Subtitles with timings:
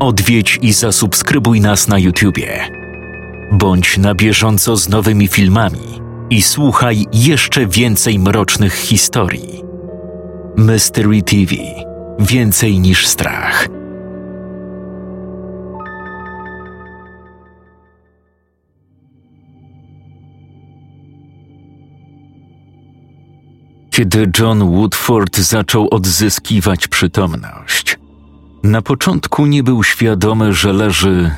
[0.00, 2.68] Odwiedź i zasubskrybuj nas na YouTubie.
[3.52, 6.00] Bądź na bieżąco z nowymi filmami
[6.30, 9.62] i słuchaj jeszcze więcej mrocznych historii.
[10.56, 11.54] Mystery TV
[12.18, 13.68] Więcej niż strach.
[23.90, 27.97] Kiedy John Woodford zaczął odzyskiwać przytomność,
[28.62, 31.30] na początku nie był świadomy, że leży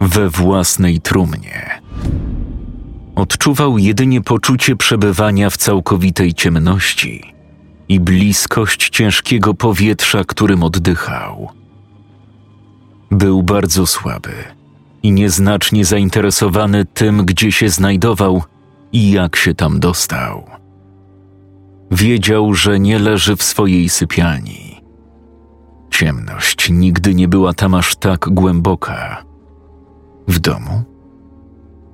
[0.00, 1.82] we własnej trumnie.
[3.14, 7.34] Odczuwał jedynie poczucie przebywania w całkowitej ciemności
[7.88, 11.48] i bliskość ciężkiego powietrza, którym oddychał.
[13.10, 14.32] Był bardzo słaby
[15.02, 18.42] i nieznacznie zainteresowany tym, gdzie się znajdował
[18.92, 20.44] i jak się tam dostał.
[21.90, 24.67] Wiedział, że nie leży w swojej sypialni.
[25.90, 29.24] Ciemność nigdy nie była tam aż tak głęboka.
[30.28, 30.82] W domu?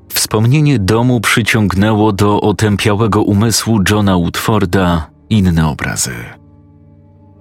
[0.09, 6.15] Wspomnienie domu przyciągnęło do otępiałego umysłu Johna Woodforda inne obrazy.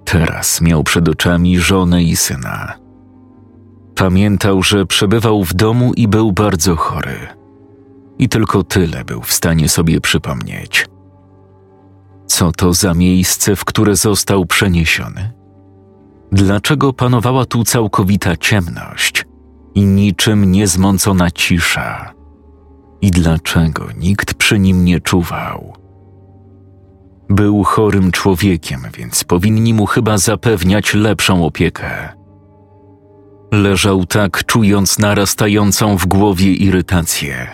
[0.04, 2.72] Teraz miał przed oczami żonę i syna.
[3.94, 7.16] Pamiętał, że przebywał w domu i był bardzo chory.
[8.18, 10.86] I tylko tyle był w stanie sobie przypomnieć.
[12.26, 15.32] Co to za miejsce, w które został przeniesiony?
[16.44, 19.26] Dlaczego panowała tu całkowita ciemność
[19.74, 22.12] i niczym niezmącona cisza?
[23.00, 25.72] I dlaczego nikt przy nim nie czuwał?
[27.28, 32.12] Był chorym człowiekiem, więc powinni mu chyba zapewniać lepszą opiekę.
[33.52, 37.48] Leżał tak, czując narastającą w głowie irytację.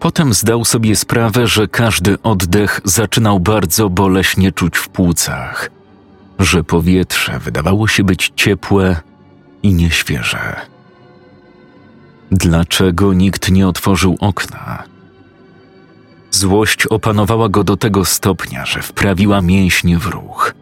[0.00, 5.77] Potem zdał sobie sprawę, że każdy oddech zaczynał bardzo boleśnie czuć w płucach,
[6.38, 8.96] że powietrze wydawało się być ciepłe
[9.62, 10.56] i nieświeże.
[12.30, 14.82] Dlaczego nikt nie otworzył okna?
[16.30, 20.54] Złość opanowała go do tego stopnia, że wprawiła mięśnie w ruch.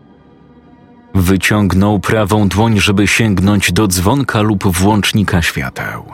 [1.14, 6.04] Wyciągnął prawą dłoń, żeby sięgnąć do dzwonka lub włącznika świateł.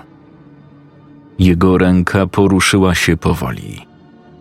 [1.38, 3.86] Jego ręka poruszyła się powoli,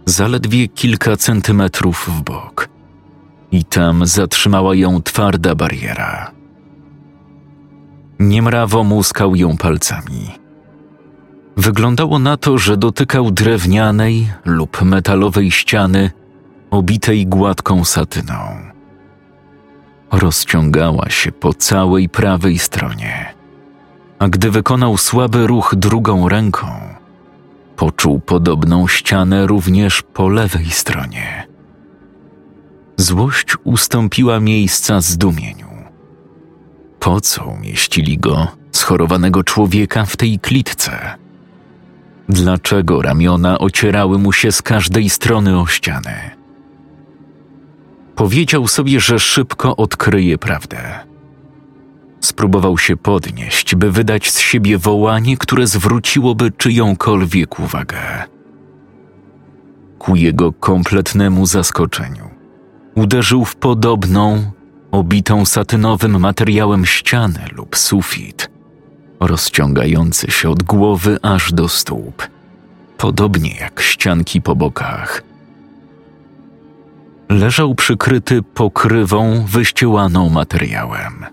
[0.05, 2.69] zaledwie kilka centymetrów w bok,
[3.51, 6.31] i tam zatrzymała ją twarda bariera.
[8.19, 10.41] Niemrawo muskał ją palcami
[11.57, 16.11] Wyglądało na to, że dotykał drewnianej lub metalowej ściany
[16.71, 18.35] obitej gładką satyną.
[20.11, 23.33] Rozciągała się po całej prawej stronie,
[24.19, 26.67] a gdy wykonał słaby ruch drugą ręką,
[27.75, 31.50] poczuł podobną ścianę również po lewej stronie.
[33.01, 35.67] Złość ustąpiła miejsca zdumieniu.
[36.99, 41.15] Po co umieścili go, schorowanego człowieka, w tej klitce?
[42.29, 46.31] Dlaczego ramiona ocierały mu się z każdej strony o ścianę?
[48.15, 50.99] Powiedział sobie, że szybko odkryje prawdę.
[52.19, 57.99] Spróbował się podnieść, by wydać z siebie wołanie, które zwróciłoby czyjąkolwiek uwagę.
[59.99, 62.30] Ku jego kompletnemu zaskoczeniu
[62.95, 64.51] uderzył w podobną,
[64.91, 68.49] obitą satynowym materiałem ścianę lub sufit–
[69.21, 72.27] rozciągający się od głowy aż do stóp,
[72.97, 75.23] podobnie jak ścianki po bokach.
[77.29, 81.25] Leżał przykryty pokrywą wyściełaną materiałem.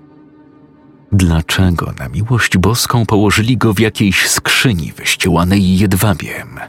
[1.12, 6.60] Dlaczego na miłość boską położyli go w jakiejś skrzyni wyściełanej jedwabiem?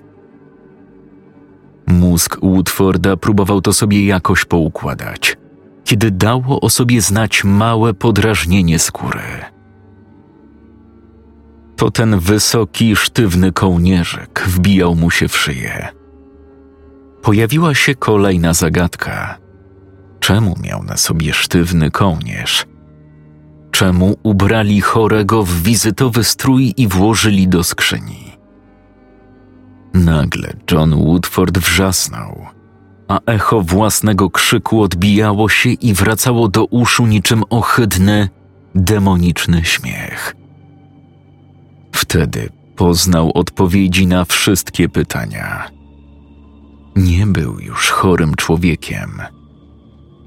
[1.90, 5.38] Mózg Woodforda próbował to sobie jakoś poukładać,
[5.84, 9.22] kiedy dało o sobie znać małe podrażnienie skóry
[11.80, 15.88] to ten wysoki, sztywny kołnierzyk wbijał mu się w szyję.
[17.22, 19.38] Pojawiła się kolejna zagadka.
[20.20, 22.66] Czemu miał na sobie sztywny kołnierz?
[23.72, 28.29] Czemu ubrali chorego w wizytowy strój i włożyli do skrzyni?
[29.94, 32.46] Nagle John Woodford wrzasnął,
[33.08, 38.30] a echo własnego krzyku odbijało się i wracało do uszu niczym ohydny,
[38.76, 40.36] demoniczny śmiech.
[41.92, 45.70] Wtedy poznał odpowiedzi na wszystkie pytania.
[46.96, 49.22] Nie był już chorym człowiekiem.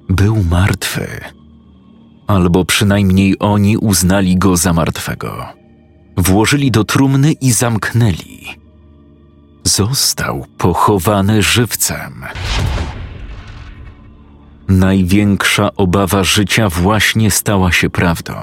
[0.08, 1.06] Był martwy.
[2.26, 5.47] Albo przynajmniej oni uznali go za martwego.
[6.17, 8.62] Włożyli do trumny i zamknęli.
[9.64, 12.25] Został pochowany żywcem.
[14.69, 18.35] Największa obawa życia właśnie stała się prawdą.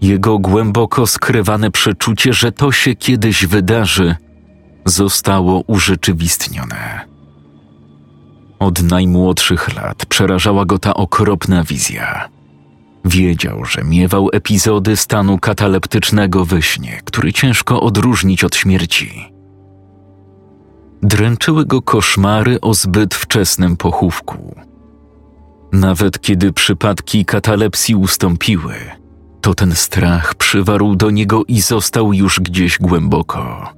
[0.00, 4.16] Jego głęboko skrywane przeczucie, że to się kiedyś wydarzy,
[4.84, 7.00] zostało urzeczywistnione.
[8.58, 12.28] Od najmłodszych lat przerażała go ta okropna wizja.
[13.04, 19.37] Wiedział, że miewał epizody stanu kataleptycznego we śnie, który ciężko odróżnić od śmierci.
[21.02, 24.54] Dręczyły go koszmary o zbyt wczesnym pochówku.
[25.72, 28.74] Nawet kiedy przypadki katalepsji ustąpiły,
[29.40, 33.72] to ten strach przywarł do niego i został już gdzieś głęboko.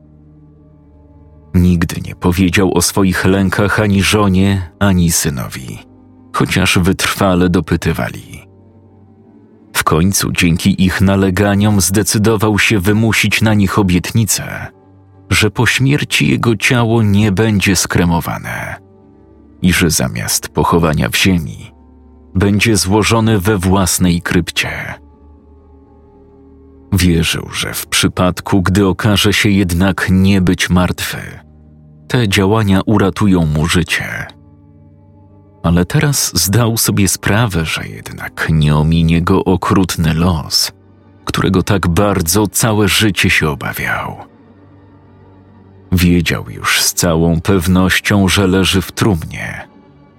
[1.55, 5.79] Nigdy nie powiedział o swoich lękach ani żonie, ani synowi,
[6.33, 8.41] chociaż wytrwale dopytywali.
[9.77, 14.67] W końcu dzięki ich naleganiom zdecydował się wymusić na nich obietnicę,
[15.31, 18.77] że po śmierci jego ciało nie będzie skremowane
[19.63, 21.73] i że zamiast pochowania w ziemi
[22.35, 24.71] będzie złożone we własnej krypcie.
[26.93, 31.19] Wierzył, że w przypadku, gdy okaże się jednak nie być martwy,
[32.09, 34.27] te działania uratują mu życie.
[35.63, 40.73] Ale teraz zdał sobie sprawę, że jednak nie ominie go okrutny los,
[41.25, 44.30] którego tak bardzo całe życie się obawiał.
[45.93, 49.69] Wiedział już z całą pewnością, że leży w trumnie,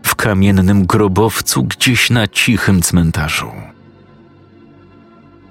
[0.03, 3.51] w kamiennym grobowcu gdzieś na cichym cmentarzu.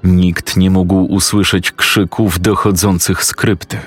[0.05, 3.79] Nikt nie mógł usłyszeć krzyków dochodzących z krypty.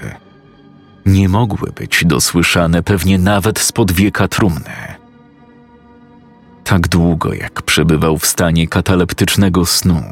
[1.05, 4.93] Nie mogły być dosłyszane pewnie nawet spod wieka trumny.
[6.63, 10.03] Tak długo jak przebywał w stanie kataleptycznego snu,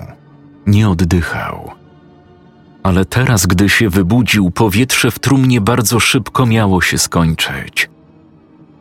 [0.68, 1.81] nie oddychał.
[2.84, 7.90] Ale teraz, gdy się wybudził, powietrze w trumnie bardzo szybko miało się skończyć.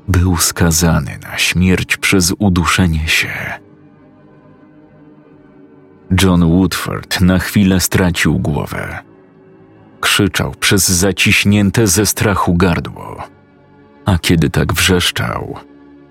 [0.08, 3.30] Był skazany na śmierć przez uduszenie się.
[6.22, 8.98] John Woodford na chwilę stracił głowę.
[10.00, 13.22] Krzyczał przez zaciśnięte ze strachu gardło.
[14.04, 15.56] A kiedy tak wrzeszczał,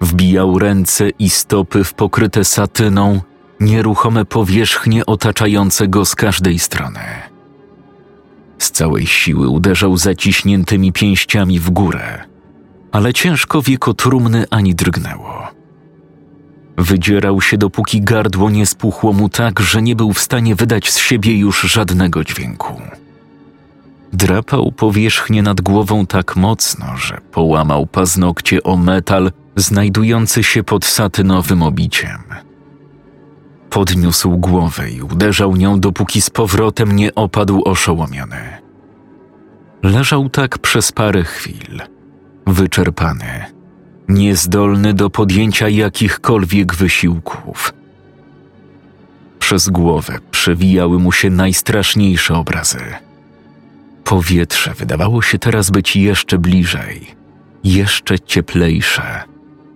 [0.01, 3.21] wbijał ręce i stopy w pokryte satyną,
[3.59, 7.28] nieruchome powierzchnie otaczające go z każdej strony.
[8.59, 12.23] Z całej siły uderzał zaciśniętymi pięściami w górę,
[12.91, 15.47] ale ciężko wieko trumny ani drgnęło.
[16.77, 20.97] Wydzierał się, dopóki gardło nie spuchło mu tak, że nie był w stanie wydać z
[20.97, 22.81] siebie już żadnego dźwięku.
[24.13, 31.61] Drapał powierzchnię nad głową tak mocno, że połamał paznokcie o metal znajdujący się pod satynowym
[31.61, 32.48] obiciem.
[33.69, 38.57] Podniósł głowę i uderzał nią, dopóki z powrotem nie opadł oszołomiony.
[39.83, 41.81] Leżał tak przez parę chwil,
[42.47, 43.59] wyczerpany
[44.09, 47.73] niezdolny do podjęcia jakichkolwiek wysiłków.
[49.39, 52.79] Przez głowę przewijały mu się najstraszniejsze obrazy.
[54.03, 57.15] Powietrze wydawało się teraz być jeszcze bliżej,
[57.63, 59.23] jeszcze cieplejsze,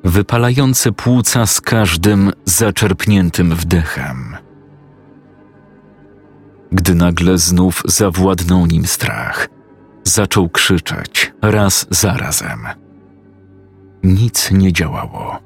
[0.03, 4.37] wypalające płuca z każdym zaczerpniętym wdechem.
[6.71, 9.47] Gdy nagle znów zawładnął nim strach,
[10.03, 12.59] zaczął krzyczeć raz za razem–
[14.03, 15.39] nic nie działało.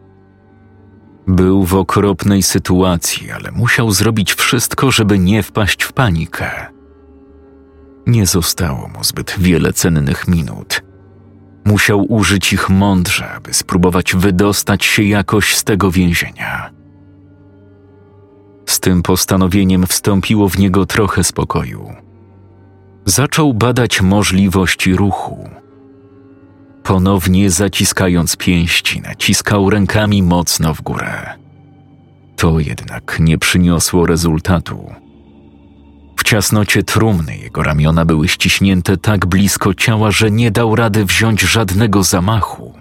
[1.27, 6.51] Był w okropnej sytuacji, ale musiał zrobić wszystko, żeby nie wpaść w panikę.
[8.07, 10.83] Nie zostało mu zbyt wiele cennych minut.
[11.67, 16.69] Musiał użyć ich mądrze, aby spróbować wydostać się jakoś z tego więzienia.
[18.65, 21.93] Z tym postanowieniem wstąpiło w niego trochę spokoju.
[23.05, 25.49] Zaczął badać możliwości ruchu
[26.83, 31.33] Ponownie zaciskając pięści, naciskał rękami mocno w górę.
[32.35, 34.93] To jednak nie przyniosło rezultatu.
[36.27, 42.03] Ciasnocie trumny jego ramiona były ściśnięte tak blisko ciała, że nie dał rady wziąć żadnego
[42.03, 42.73] zamachu,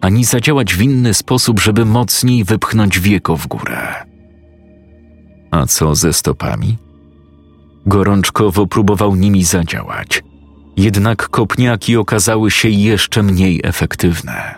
[0.00, 4.06] ani zadziałać w inny sposób, żeby mocniej wypchnąć wieko w górę.
[5.50, 6.76] A co ze stopami?
[7.86, 10.22] Gorączkowo próbował nimi zadziałać,
[10.76, 14.54] jednak kopniaki okazały się jeszcze mniej efektywne.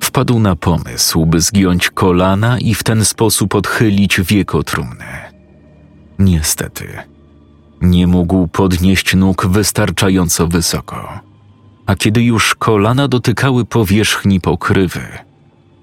[0.00, 5.27] Wpadł na pomysł, by zgiąć kolana i w ten sposób odchylić wieko trumny.
[6.18, 6.88] Niestety,
[7.82, 11.20] nie mógł podnieść nóg wystarczająco wysoko,
[11.86, 15.00] a kiedy już kolana dotykały powierzchni pokrywy,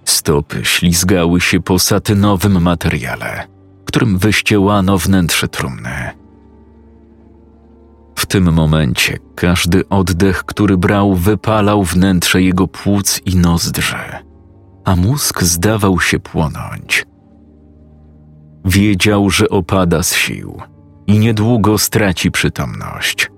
[0.05, 3.47] stopy ślizgały się po satynowym materiale,
[3.85, 6.11] którym wyściełano wnętrze trumny.
[8.15, 14.23] W tym momencie każdy oddech, który brał, wypalał wnętrze jego płuc i nozdrze,
[14.85, 17.05] a mózg zdawał się płonąć.
[18.65, 20.61] Wiedział, że opada z sił,
[21.07, 23.31] i niedługo straci przytomność.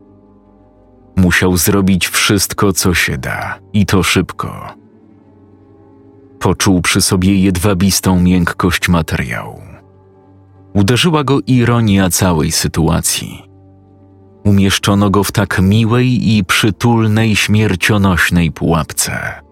[1.15, 4.73] Musiał zrobić wszystko, co się da, i to szybko.
[6.39, 9.61] Poczuł przy sobie jedwabistą miękkość materiału.
[10.73, 13.43] Uderzyła go ironia całej sytuacji.
[14.45, 19.46] Umieszczono go w tak miłej i przytulnej śmiercionośnej pułapce.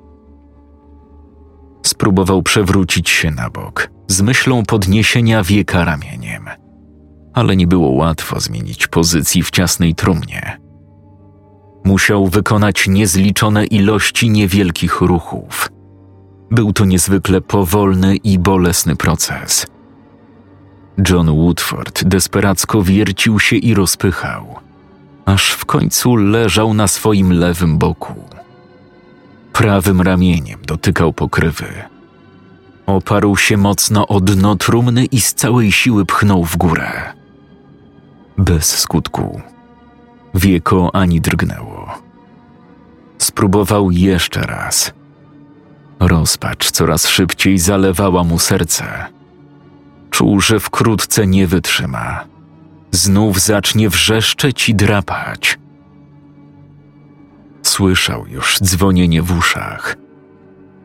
[1.86, 6.50] Spróbował przewrócić się na bok, z myślą podniesienia wieka ramieniem.
[7.34, 10.60] Ale nie było łatwo zmienić pozycji w ciasnej trumnie.
[11.84, 15.70] Musiał wykonać niezliczone ilości niewielkich ruchów.
[16.52, 19.68] Był to niezwykle powolny i bolesny proces.
[21.10, 24.56] John Woodford desperacko wiercił się i rozpychał,
[25.26, 28.14] aż w końcu leżał na swoim lewym boku.
[29.56, 31.66] Prawym ramieniem dotykał pokrywy.
[32.86, 37.14] Oparł się mocno o dno trumny i z całej siły pchnął w górę.
[38.38, 39.42] Bez skutku.
[40.34, 41.92] Wieko ani drgnęło.
[43.18, 44.94] Spróbował jeszcze raz.
[46.00, 48.86] Rozpacz coraz szybciej zalewała mu serce.
[50.10, 52.26] Czuł, że wkrótce nie wytrzyma.
[52.92, 55.58] Znów zacznie wrzeszczeć i drapać.
[57.66, 59.96] Słyszał już dzwonienie w uszach.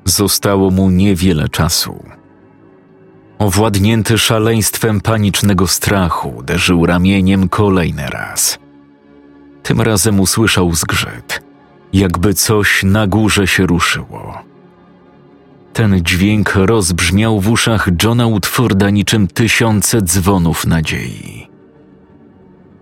[0.05, 2.05] Zostało mu niewiele czasu.
[3.39, 8.59] Owładnięty szaleństwem panicznego strachu, uderzył ramieniem kolejny raz.
[9.63, 11.43] Tym razem usłyszał zgrzyt,
[11.93, 14.39] jakby coś na górze się ruszyło.
[15.73, 21.49] Ten dźwięk rozbrzmiał w uszach Johna Woodforda niczym tysiące dzwonów nadziei.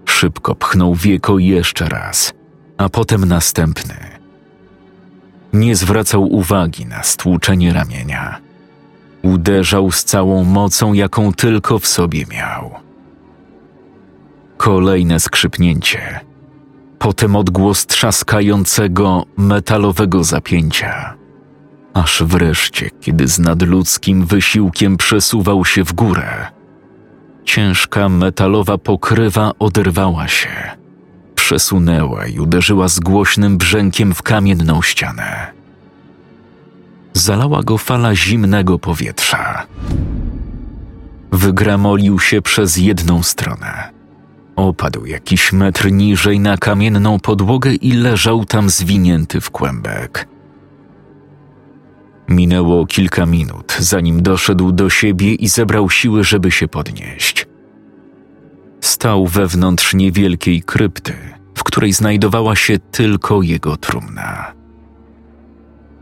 [0.04, 2.37] Szybko pchnął wieko jeszcze raz,
[2.78, 3.94] a potem następny.
[5.52, 8.38] Nie zwracał uwagi na stłuczenie ramienia.
[9.22, 12.70] Uderzał z całą mocą, jaką tylko w sobie miał.
[14.56, 16.20] Kolejne skrzypnięcie,
[16.98, 21.14] potem odgłos trzaskającego metalowego zapięcia.
[21.94, 26.46] Aż wreszcie, kiedy z nadludzkim wysiłkiem przesuwał się w górę,
[27.44, 30.77] ciężka metalowa pokrywa oderwała się,
[31.48, 35.52] przesunęła i uderzyła z głośnym brzękiem w kamienną ścianę.
[37.12, 39.66] Zalała go fala zimnego powietrza.
[41.32, 43.90] Wygramolił się przez jedną stronę.
[44.56, 50.28] Opadł jakiś metr niżej na kamienną podłogę i leżał tam zwinięty w kłębek.
[52.28, 57.46] Minęło kilka minut, zanim doszedł do siebie i zebrał siły, żeby się podnieść.
[58.80, 64.52] Stał wewnątrz niewielkiej krypty, w której znajdowała się tylko jego trumna.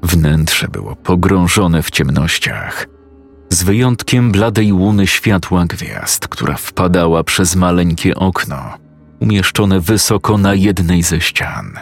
[0.02, 2.86] Wnętrze było pogrążone w ciemnościach,
[3.50, 8.78] z wyjątkiem bladej łuny światła gwiazd, która wpadała przez maleńkie okno,
[9.20, 11.78] umieszczone wysoko na jednej ze ścian.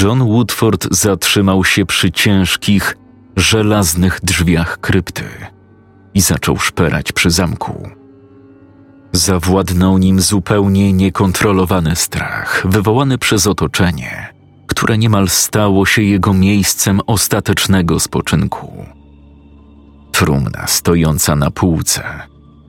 [0.00, 2.96] John Woodford zatrzymał się przy ciężkich,
[3.36, 5.24] żelaznych drzwiach krypty
[6.14, 8.01] i zaczął szperać przy zamku.
[9.12, 14.34] Zawładnął nim zupełnie niekontrolowany strach, wywołany przez otoczenie,
[14.66, 18.86] które niemal stało się jego miejscem ostatecznego spoczynku.
[20.12, 22.02] Trumna stojąca na półce,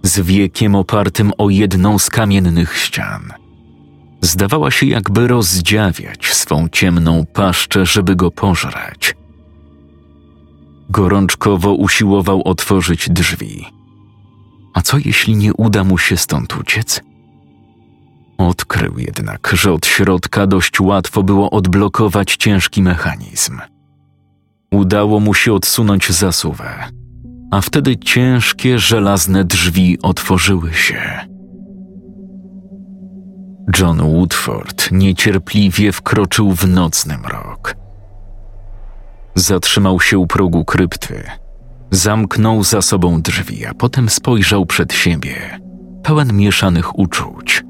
[0.04, 3.34] z wiekiem opartym o jedną z kamiennych ścian–
[4.26, 9.16] zdawała się jakby rozdziawiać swą ciemną paszczę, żeby go pożreć.
[10.90, 13.66] Gorączkowo usiłował otworzyć drzwi.
[14.74, 17.02] A co jeśli nie uda mu się stąd uciec?
[18.38, 23.60] Odkrył jednak, że od środka dość łatwo było odblokować ciężki mechanizm.
[24.72, 26.90] Udało mu się odsunąć zasuwę,
[27.52, 31.20] a wtedy ciężkie żelazne drzwi otworzyły się.
[33.80, 37.76] John Woodford niecierpliwie wkroczył w nocny mrok.
[39.36, 41.24] Zatrzymał się u progu krypty.
[41.96, 45.60] Zamknął za sobą drzwi, a potem spojrzał przed siebie,
[46.04, 47.64] pełen mieszanych uczuć.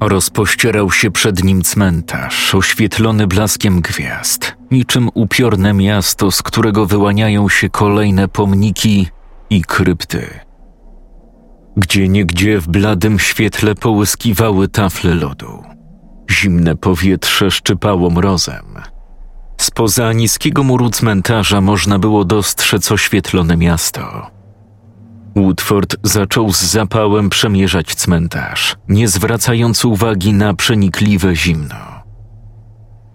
[0.00, 7.70] Rozpościerał się przed nim cmentarz, oświetlony blaskiem gwiazd, niczym upiorne miasto, z którego wyłaniają się
[7.70, 9.08] kolejne pomniki
[9.50, 10.50] i krypty
[11.76, 15.62] gdzie niegdzie w bladym świetle połyskiwały tafle lodu.
[16.30, 18.64] Zimne powietrze szczypało mrozem.
[19.60, 24.30] Spoza niskiego muru cmentarza można było dostrzec oświetlone miasto.
[25.36, 32.04] Woodford zaczął z zapałem przemierzać cmentarz, nie zwracając uwagi na przenikliwe zimno.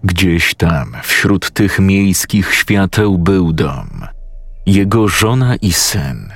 [0.04, 4.06] Gdzieś tam, wśród tych miejskich świateł, był dom.
[4.66, 6.34] Jego żona i syn,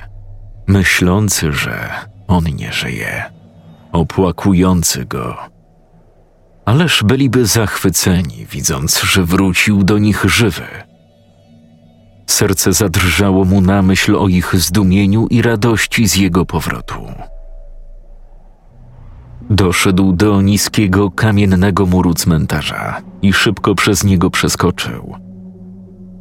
[0.66, 1.90] myślący, że
[2.28, 3.24] on nie żyje,
[3.92, 5.36] opłakujący go.
[6.64, 10.66] Ależ byliby zachwyceni, widząc, że wrócił do nich żywy.
[12.26, 17.06] Serce zadrżało mu na myśl o ich zdumieniu i radości z jego powrotu.
[19.50, 25.14] Doszedł do niskiego, kamiennego muru cmentarza i szybko przez niego przeskoczył.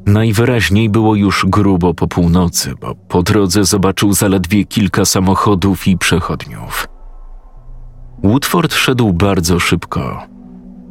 [0.05, 6.87] Najwyraźniej było już grubo po północy, bo po drodze zobaczył zaledwie kilka samochodów i przechodniów.
[8.23, 10.27] Woodford szedł bardzo szybko.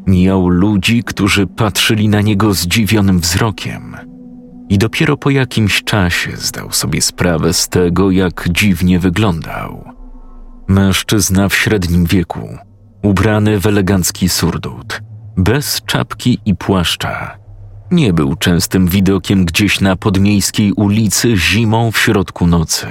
[0.07, 3.97] Mijał ludzi, którzy patrzyli na niego zdziwionym wzrokiem.
[4.69, 9.85] I dopiero po jakimś czasie zdał sobie sprawę z tego, jak dziwnie wyglądał.
[10.69, 12.49] Mężczyzna w średnim wieku,
[13.03, 15.01] ubrany w elegancki surdut,
[15.37, 17.39] bez czapki i płaszcza.
[17.91, 22.87] Nie był częstym widokiem gdzieś na podmiejskiej ulicy zimą w środku nocy.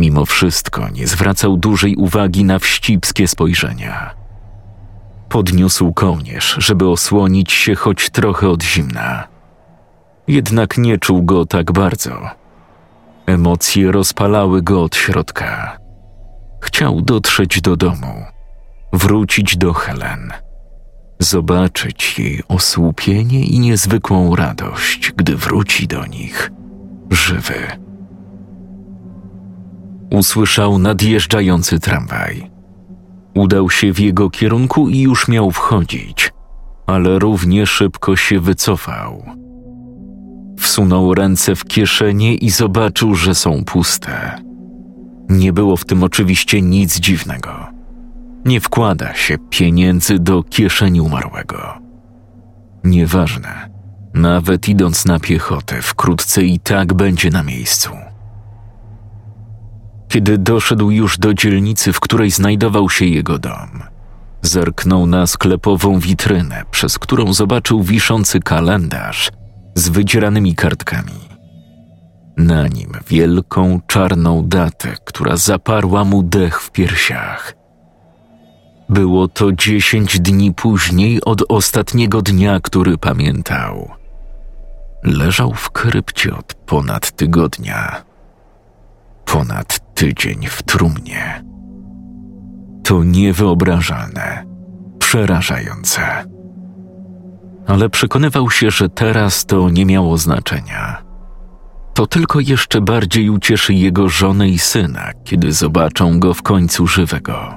[0.00, 4.14] Mimo wszystko nie zwracał dużej uwagi na wścibskie spojrzenia.
[5.28, 9.28] Podniósł kołnierz, żeby osłonić się choć trochę od zimna.
[10.28, 12.30] Jednak nie czuł go tak bardzo.
[13.26, 15.78] Emocje rozpalały go od środka.
[16.60, 18.24] Chciał dotrzeć do domu,
[18.92, 20.32] wrócić do Helen,
[21.18, 26.50] zobaczyć jej osłupienie i niezwykłą radość, gdy wróci do nich
[27.10, 27.89] żywy.
[30.10, 32.50] Usłyszał nadjeżdżający tramwaj.
[33.34, 36.32] Udał się w jego kierunku i już miał wchodzić,
[36.86, 39.24] ale równie szybko się wycofał.
[40.58, 44.42] Wsunął ręce w kieszenie i zobaczył, że są puste.
[45.28, 47.66] Nie było w tym oczywiście nic dziwnego.
[48.44, 51.78] Nie wkłada się pieniędzy do kieszeni umarłego.
[52.84, 53.70] Nieważne,
[54.14, 57.90] nawet idąc na piechotę, wkrótce i tak będzie na miejscu.
[60.10, 63.82] Kiedy doszedł już do dzielnicy, w której znajdował się jego dom,
[64.42, 69.30] zerknął na sklepową witrynę, przez którą zobaczył wiszący kalendarz
[69.74, 71.20] z wydzieranymi kartkami.
[72.36, 77.54] Na nim wielką czarną datę, która zaparła mu dech w piersiach.
[78.88, 83.90] Było to dziesięć dni później od ostatniego dnia, który pamiętał.
[85.02, 88.02] Leżał w krypcie od ponad tygodnia.
[89.24, 91.44] Ponad tydzień w trumnie.
[92.84, 94.44] To niewyobrażalne,
[94.98, 96.02] przerażające.
[97.66, 101.10] Ale przekonywał się, że teraz to nie miało znaczenia
[102.00, 107.54] to tylko jeszcze bardziej ucieszy jego żonę i syna, kiedy zobaczą go w końcu żywego.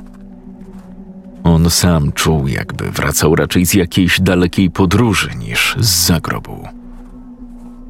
[1.44, 6.68] On sam czuł, jakby wracał raczej z jakiejś dalekiej podróży niż z zagrobu.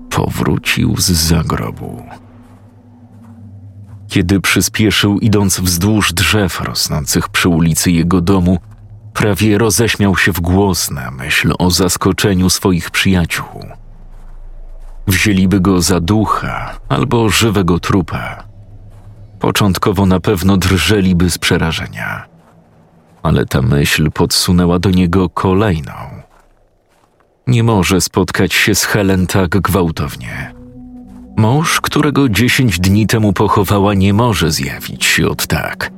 [0.10, 2.04] Powrócił z zagrobu.
[4.14, 8.60] Kiedy przyspieszył, idąc wzdłuż drzew rosnących przy ulicy jego domu,
[9.14, 13.66] prawie roześmiał się w głos na myśl o zaskoczeniu swoich przyjaciół.
[15.08, 18.44] Wzięliby go za ducha albo żywego trupa.
[19.40, 22.26] Początkowo na pewno drżeliby z przerażenia,
[23.24, 25.94] ale ta myśl podsunęła do niego kolejną.
[27.48, 30.63] Nie może spotkać się z Helen tak gwałtownie.
[31.38, 35.92] Mąż, którego dziesięć dni temu pochowała, nie może zjawić się od tak.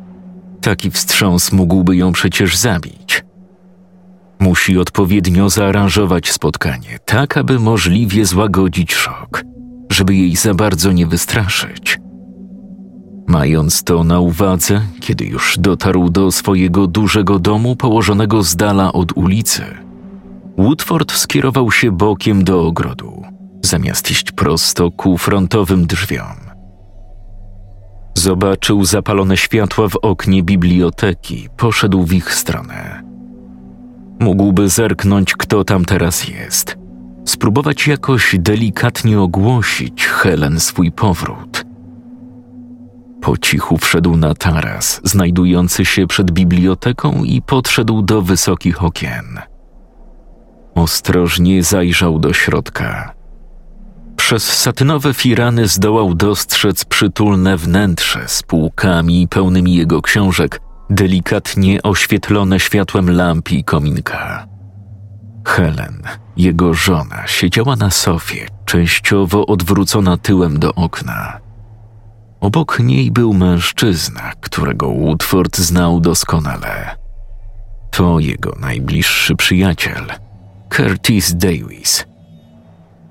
[0.62, 3.24] Taki wstrząs mógłby ją przecież zabić.
[4.40, 9.44] Musi odpowiednio zaaranżować spotkanie, tak aby możliwie złagodzić szok,
[9.90, 12.00] żeby jej za bardzo nie wystraszyć.
[13.28, 19.18] Mając to na uwadze, kiedy już dotarł do swojego dużego domu położonego z dala od
[19.18, 19.64] ulicy,
[20.58, 23.24] Woodford skierował się bokiem do ogrodu,
[23.66, 26.46] zamiast iść prosto ku frontowym drzwiom.
[28.18, 33.04] Zobaczył zapalone światła w oknie biblioteki, poszedł w ich stronę.
[34.20, 36.78] Mógłby zerknąć, kto tam teraz jest.
[37.26, 41.66] Spróbować jakoś delikatnie ogłosić Helen swój powrót.
[43.22, 49.40] Po cichu wszedł na taras, znajdujący się przed biblioteką i podszedł do wysokich okien.
[50.76, 53.14] Ostrożnie zajrzał do środka.
[54.26, 63.10] Przez satynowe firany zdołał dostrzec przytulne wnętrze z półkami pełnymi jego książek delikatnie oświetlone światłem
[63.10, 64.48] lamp i kominka.
[65.48, 66.02] Helen,
[66.38, 71.40] jego żona, siedziała na sofie, częściowo odwrócona tyłem do okna.
[72.42, 76.96] Obok niej był mężczyzna, którego Woodford znał doskonale.
[77.92, 80.06] To jego najbliższy przyjaciel,
[80.70, 82.15] Curtis Davis.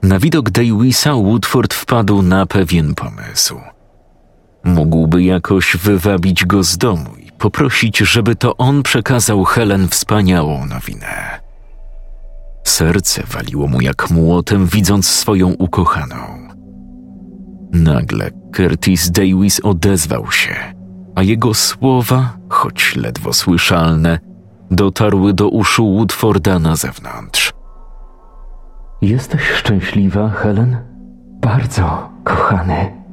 [0.04, 3.60] Na widok Davisa Woodford wpadł na pewien pomysł–
[4.64, 11.40] Mógłby jakoś wywabić go z domu i poprosić, żeby to on przekazał Helen wspaniałą nowinę.
[12.64, 16.48] Serce waliło mu jak młotem, widząc swoją ukochaną.
[17.72, 20.54] Nagle Curtis Davis odezwał się,
[21.14, 24.18] a jego słowa, choć ledwo słyszalne,
[24.70, 27.52] dotarły do uszu Woodforda na zewnątrz.
[29.02, 30.76] Jesteś szczęśliwa, Helen?
[31.40, 33.04] Bardzo, kochany.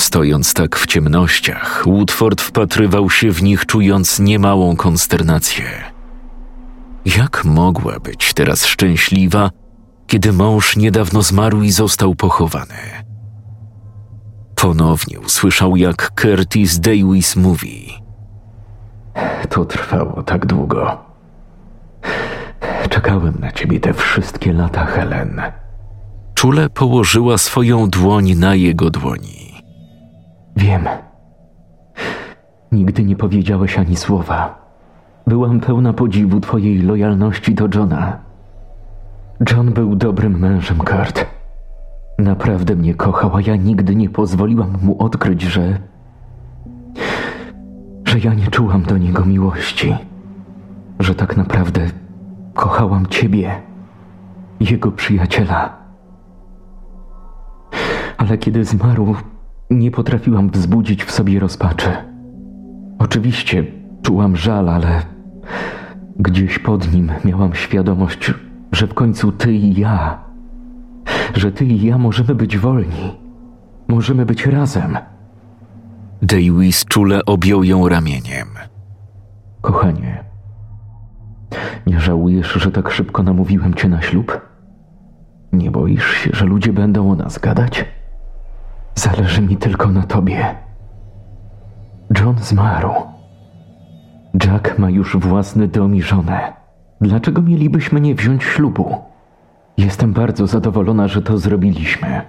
[0.00, 5.64] Stojąc tak w ciemnościach, Woodford wpatrywał się w nich, czując niemałą konsternację.
[7.04, 9.50] Jak mogła być teraz szczęśliwa,
[10.06, 12.74] kiedy mąż niedawno zmarł i został pochowany?
[14.54, 17.92] Ponownie usłyszał, jak Curtis Davis mówi:
[19.48, 20.98] To trwało tak długo.
[22.90, 25.40] Czekałem na ciebie te wszystkie lata, Helen.
[26.34, 29.62] Czule położyła swoją dłoń na jego dłoni.
[30.56, 30.88] Wiem.
[32.72, 34.68] Nigdy nie powiedziałeś ani słowa.
[35.26, 38.18] Byłam pełna podziwu twojej lojalności do Johna.
[39.50, 41.26] John był dobrym mężem, Kurt.
[42.18, 45.78] Naprawdę mnie kochał, a ja nigdy nie pozwoliłam mu odkryć, że.
[48.04, 49.96] że ja nie czułam do niego miłości.
[51.00, 51.80] Że tak naprawdę
[52.58, 53.62] kochałam ciebie,
[54.60, 55.76] jego przyjaciela.
[58.16, 59.16] Ale kiedy zmarł,
[59.70, 61.90] nie potrafiłam wzbudzić w sobie rozpaczy.
[62.98, 63.64] Oczywiście
[64.02, 65.02] czułam żal, ale
[66.16, 68.34] gdzieś pod nim miałam świadomość,
[68.72, 70.18] że w końcu ty i ja,
[71.34, 73.18] że ty i ja możemy być wolni,
[73.88, 74.98] możemy być razem.
[76.22, 78.48] Davis czule objął ją ramieniem.
[79.60, 80.27] Kochanie,
[81.86, 84.40] nie żałujesz, że tak szybko namówiłem cię na ślub?
[85.52, 87.84] Nie boisz się, że ludzie będą o nas gadać?
[88.94, 90.54] Zależy mi tylko na tobie.
[92.18, 92.90] John zmarł.
[94.44, 96.52] Jack ma już własny dom i żonę.
[97.00, 98.96] Dlaczego mielibyśmy nie wziąć ślubu?
[99.76, 102.22] Jestem bardzo zadowolona, że to zrobiliśmy.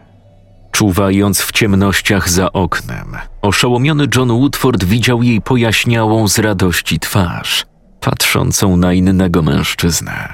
[0.71, 7.65] Czuwając w ciemnościach za oknem, oszołomiony John Woodford widział jej pojaśniałą z radości twarz,
[8.00, 10.34] patrzącą na innego mężczyznę.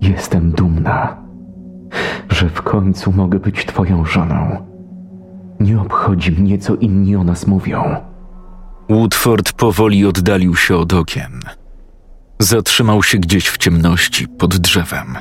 [0.00, 1.16] Jestem dumna,
[2.30, 4.66] że w końcu mogę być twoją żoną.
[5.60, 7.96] Nie obchodzi mnie, co inni o nas mówią.
[8.90, 11.40] Woodford powoli oddalił się od okien.
[12.38, 15.16] Zatrzymał się gdzieś w ciemności pod drzewem.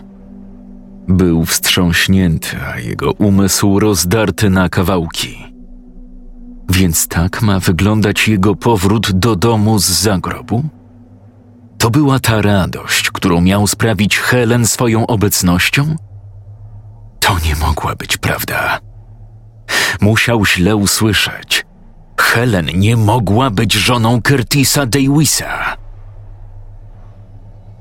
[1.07, 5.37] Był wstrząśnięty, a jego umysł rozdarty na kawałki.
[6.69, 10.63] Więc tak ma wyglądać jego powrót do domu z zagrobu?
[11.85, 15.95] To była ta radość, którą miał sprawić Helen swoją obecnością?
[17.19, 18.79] To nie mogła być prawda.
[20.01, 21.65] Musiał źle usłyszeć.
[22.19, 25.77] Helen nie mogła być żoną Curtisa Davisa.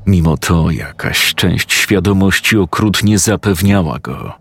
[0.07, 4.33] Mimo to jakaś część świadomości okrutnie zapewniała go,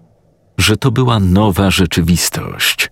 [0.57, 2.89] że to była nowa rzeczywistość.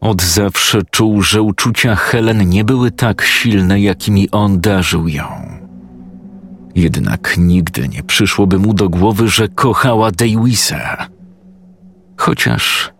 [0.00, 5.61] Od zawsze czuł, że uczucia Helen nie były tak silne, jakimi on darzył ją.
[6.74, 11.06] Jednak nigdy nie przyszłoby mu do głowy, że kochała Davisa.
[12.16, 12.92] Chociaż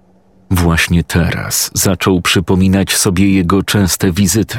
[0.53, 4.59] Właśnie teraz zaczął przypominać sobie jego częste wizyty,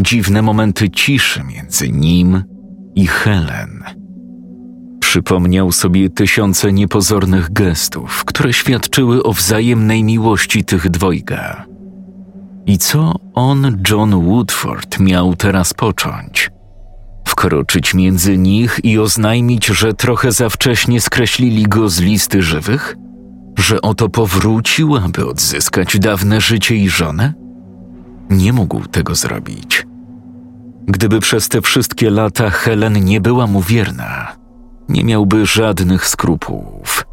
[0.00, 2.42] dziwne momenty ciszy między nim
[2.94, 3.84] i Helen.
[5.00, 11.64] Przypomniał sobie tysiące niepozornych gestów, które świadczyły o wzajemnej miłości tych dwojga.
[12.66, 16.50] I co on, John Woodford, miał teraz począć?
[17.36, 22.96] Wkroczyć między nich i oznajmić, że trochę za wcześnie skreślili go z listy żywych?
[23.58, 27.34] że oto powrócił, aby odzyskać dawne życie i żonę?
[28.30, 29.86] Nie mógł tego zrobić.
[30.86, 34.36] Gdyby przez te wszystkie lata Helen nie była mu wierna,
[34.88, 37.06] nie miałby żadnych skrupułów.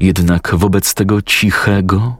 [0.00, 2.16] Jednak wobec tego cichego,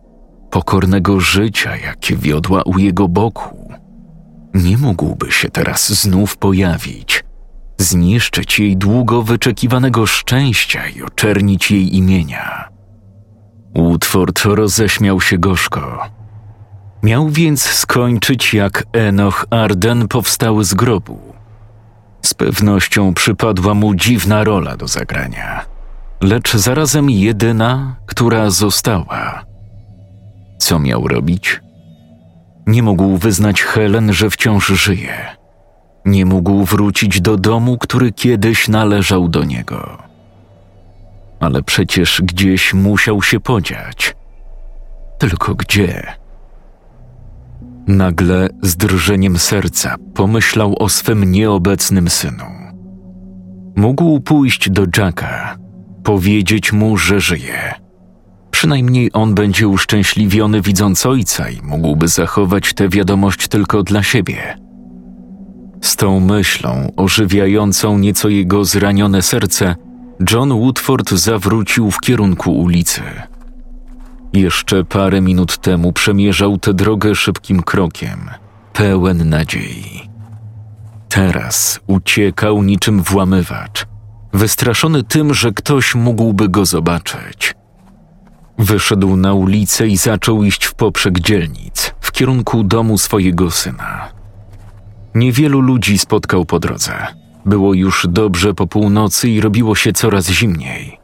[0.50, 3.74] pokornego życia, jakie wiodła u jego boku,
[4.54, 7.24] nie mógłby się teraz znów pojawić,
[7.78, 12.68] zniszczyć jej długo wyczekiwanego szczęścia i oczernić jej imienia.
[13.74, 16.06] Woodford roześmiał się gorzko.
[17.02, 21.20] Miał więc skończyć jak Enoch Arden powstały z grobu.
[22.22, 25.64] Z pewnością przypadła mu dziwna rola do zagrania,
[26.20, 29.44] lecz zarazem jedyna, która została.
[30.58, 31.60] Co miał robić?
[32.66, 35.36] Nie mógł wyznać Helen, że wciąż żyje.
[36.04, 40.10] Nie mógł wrócić do domu, który kiedyś należał do niego
[41.40, 44.16] ale przecież gdzieś musiał się podziać.
[45.18, 46.02] Tylko gdzie?
[47.86, 52.44] Nagle z drżeniem serca pomyślał o swym nieobecnym synu.
[53.76, 55.56] Mógł pójść do Jacka,
[56.04, 57.74] powiedzieć mu, że żyje.
[58.60, 64.56] Przynajmniej on będzie uszczęśliwiony widząc ojca i mógłby zachować tę wiadomość tylko dla siebie.
[65.82, 69.76] Z tą myślą, ożywiającą nieco jego zranione serce,
[70.30, 73.02] John Woodford zawrócił w kierunku ulicy.
[74.32, 78.30] Jeszcze parę minut temu przemierzał tę drogę szybkim krokiem,
[78.72, 80.08] pełen nadziei.
[81.08, 83.86] Teraz uciekał niczym włamywacz,
[84.32, 87.59] wystraszony tym, że ktoś mógłby go zobaczyć.
[88.58, 94.08] Wyszedł na ulicę i zaczął iść w poprzek dzielnic, w kierunku domu swojego syna.
[95.14, 97.06] Niewielu ludzi spotkał po drodze.
[97.46, 101.00] Było już dobrze po północy i robiło się coraz zimniej.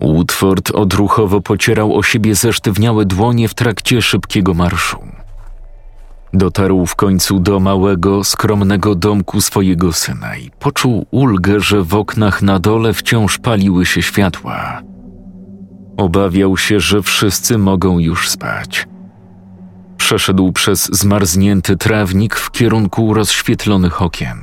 [0.00, 4.98] Woodford odruchowo pocierał o siebie zesztywniałe dłonie w trakcie szybkiego marszu.
[6.32, 12.42] Dotarł w końcu do małego, skromnego domku swojego syna i poczuł ulgę, że w oknach
[12.42, 14.82] na dole wciąż paliły się światła.
[16.00, 18.88] Obawiał się, że wszyscy mogą już spać.
[19.96, 24.38] Przeszedł przez zmarznięty trawnik w kierunku rozświetlonych okien.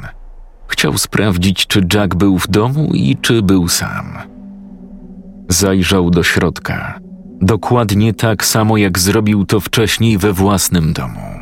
[0.68, 4.18] Chciał sprawdzić, czy Jack był w domu i czy był sam.
[5.50, 7.00] Zajrzał do środka,
[7.42, 11.40] dokładnie tak samo jak zrobił to wcześniej we własnym domu.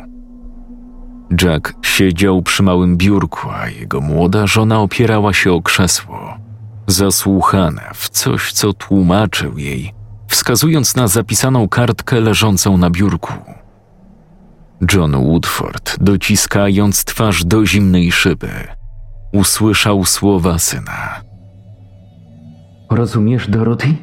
[1.42, 6.38] Jack siedział przy małym biurku, a jego młoda żona opierała się o krzesło,
[6.86, 9.95] zasłuchana w coś, co tłumaczył jej,
[10.28, 13.32] wskazując na zapisaną kartkę leżącą na biurku.
[14.94, 18.48] John Woodford, dociskając twarz do zimnej szyby,
[19.32, 21.20] usłyszał słowa syna.
[22.90, 23.94] Rozumiesz, Dorothy?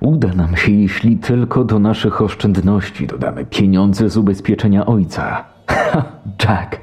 [0.00, 5.44] Uda nam się, jeśli tylko do naszych oszczędności dodamy pieniądze z ubezpieczenia ojca.
[6.44, 6.80] Jack,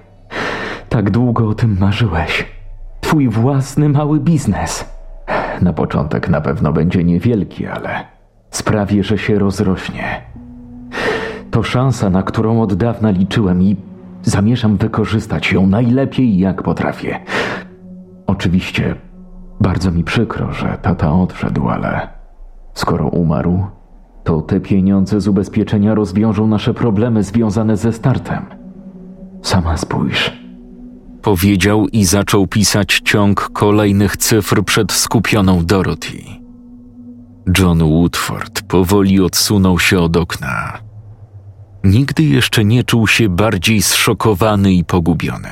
[0.89, 2.45] tak długo o tym marzyłeś.
[3.01, 4.98] Twój własny mały biznes.
[5.61, 8.05] Na początek na pewno będzie niewielki, ale
[8.51, 10.21] sprawię, że się rozrośnie.
[11.51, 13.75] To szansa, na którą od dawna liczyłem i
[14.23, 17.19] zamierzam wykorzystać ją najlepiej, jak potrafię.
[18.27, 18.95] Oczywiście
[19.59, 22.07] bardzo mi przykro, że tata odszedł, ale
[22.73, 23.65] skoro umarł,
[24.23, 28.45] to te pieniądze z ubezpieczenia rozwiążą nasze problemy związane ze startem.
[29.41, 30.48] Sama spójrz.
[31.29, 36.23] Powiedział i zaczął pisać ciąg kolejnych cyfr przed skupioną Dorothy.
[37.57, 40.79] John Woodford powoli odsunął się od okna.
[41.83, 45.51] Nigdy jeszcze nie czuł się bardziej zszokowany i pogubiony.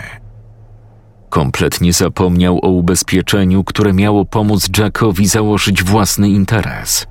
[1.30, 7.08] Kompletnie zapomniał o ubezpieczeniu, które miało pomóc Jackowi założyć własny interes.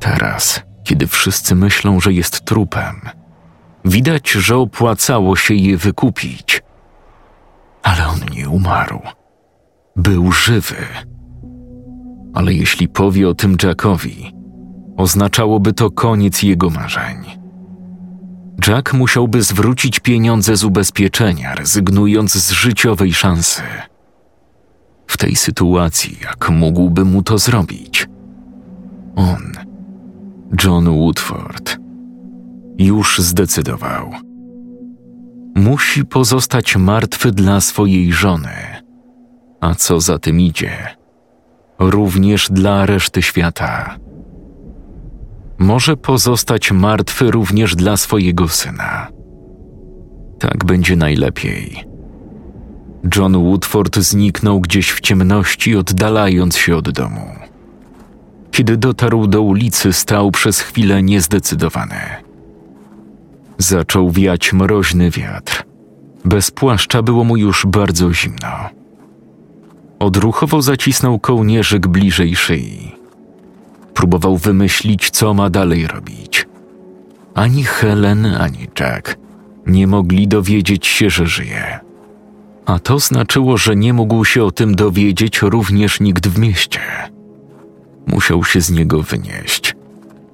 [0.00, 3.00] Teraz, kiedy wszyscy myślą, że jest trupem,
[3.84, 6.64] widać, że opłacało się je wykupić.
[7.84, 9.00] Ale on nie umarł.
[9.96, 10.76] Był żywy.
[12.34, 14.32] Ale jeśli powie o tym Jackowi,
[14.96, 17.16] oznaczałoby to koniec jego marzeń.
[18.68, 23.62] Jack musiałby zwrócić pieniądze z ubezpieczenia, rezygnując z życiowej szansy.
[25.06, 28.08] W tej sytuacji, jak mógłby mu to zrobić?
[29.16, 29.52] On,
[30.64, 31.76] John Woodford,
[32.78, 34.10] już zdecydował.
[35.54, 38.82] Musi pozostać martwy dla swojej żony,
[39.60, 40.76] a co za tym idzie,
[41.78, 43.98] również dla reszty świata
[45.58, 49.08] może pozostać martwy również dla swojego syna.
[50.38, 51.84] Tak będzie najlepiej.
[53.16, 57.26] John Woodford zniknął gdzieś w ciemności, oddalając się od domu.
[58.50, 62.23] Kiedy dotarł do ulicy, stał przez chwilę niezdecydowany.
[63.58, 65.64] Zaczął wiać mroźny wiatr.
[66.24, 68.70] Bez płaszcza było mu już bardzo zimno.
[69.98, 72.94] Odruchowo zacisnął kołnierzyk bliżej szyi.
[73.94, 76.46] Próbował wymyślić, co ma dalej robić.
[77.34, 79.16] Ani Helen, ani Jack
[79.66, 81.80] nie mogli dowiedzieć się, że żyje.
[82.66, 86.80] A to znaczyło, że nie mógł się o tym dowiedzieć również nikt w mieście.
[88.06, 89.76] Musiał się z niego wynieść,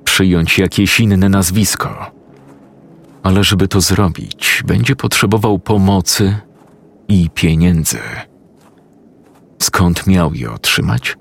[0.04, 2.19] przyjąć jakieś inne nazwisko.
[3.22, 6.38] Ale żeby to zrobić, będzie potrzebował pomocy
[7.09, 7.98] i pieniędzy.
[9.59, 11.16] Skąd miał je otrzymać?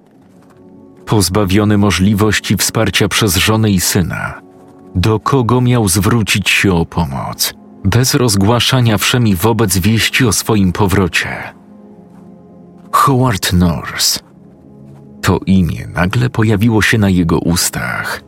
[1.10, 4.42] pozbawiony możliwości wsparcia przez żonę i syna,
[4.96, 11.30] do kogo miał zwrócić się o pomoc, bez rozgłaszania wszemi wobec wieści o swoim powrocie.
[12.92, 14.20] Howard Norse.
[15.22, 18.24] To imię nagle pojawiło się na jego ustach.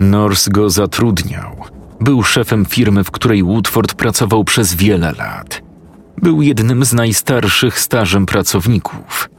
[0.00, 1.56] Norse go zatrudniał.
[2.04, 5.62] Był szefem firmy, w której Woodford pracował przez wiele lat.
[6.22, 9.30] Był jednym z najstarszych stażem pracowników.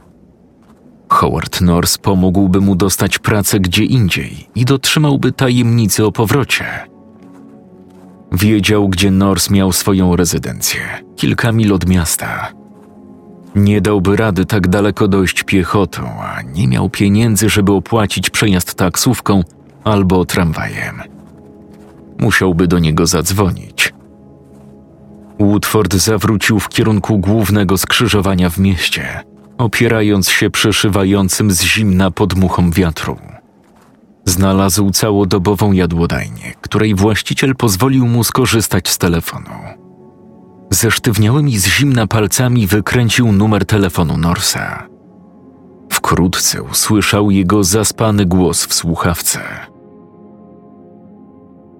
[1.08, 6.64] Howard Norse pomógłby mu dostać pracę gdzie indziej i dotrzymałby tajemnicy o powrocie.
[8.32, 10.80] Wiedział, gdzie Norse miał swoją rezydencję,
[11.16, 12.52] kilka mil od miasta.
[13.54, 19.42] Nie dałby rady tak daleko dojść piechotą, a nie miał pieniędzy, żeby opłacić przejazd taksówką
[19.84, 21.15] albo tramwajem.
[22.18, 23.94] Musiałby do niego zadzwonić.
[25.40, 29.20] Woodford zawrócił w kierunku głównego skrzyżowania w mieście,
[29.58, 33.16] opierając się przeszywającym z zimna podmuchom wiatru.
[34.24, 39.50] Znalazł całodobową jadłodajnię, której właściciel pozwolił mu skorzystać z telefonu.
[40.70, 44.86] Ze sztywniałymi z zimna palcami wykręcił numer telefonu Norsa.
[45.92, 49.40] Wkrótce usłyszał jego zaspany głos w słuchawce.